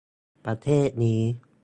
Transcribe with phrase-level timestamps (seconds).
[0.45, 1.21] ประเทศนี้